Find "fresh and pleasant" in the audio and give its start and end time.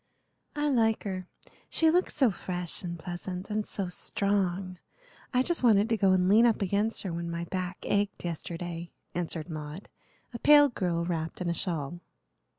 2.31-3.51